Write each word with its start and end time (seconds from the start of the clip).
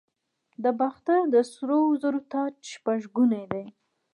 د 0.63 0.65
باختر 0.79 1.21
د 1.33 1.35
سرو 1.51 1.79
زرو 2.01 2.21
تاج 2.31 2.53
شپږ 2.73 3.01
ګونی 3.15 3.43
دی 3.51 3.65